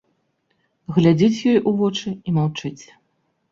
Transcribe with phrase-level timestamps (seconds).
[0.95, 2.77] Глядзіць ёй у вочы і маўчыць.